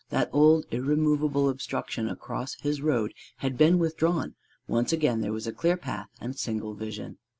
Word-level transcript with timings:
That 0.09 0.31
old 0.33 0.65
irremovable 0.71 1.47
obstruction 1.47 2.09
across 2.09 2.55
his 2.55 2.81
road 2.81 3.13
had 3.37 3.55
been 3.55 3.77
withdrawn: 3.77 4.33
once 4.67 4.91
again 4.91 5.21
there 5.21 5.29
was 5.31 5.45
a 5.45 5.53
clear 5.53 5.77
path 5.77 6.07
and 6.19 6.35
single 6.35 6.73
vision. 6.73 7.19